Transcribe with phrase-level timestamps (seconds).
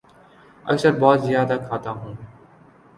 [0.65, 2.13] اکثر بہت زیادہ کھاتا ہوں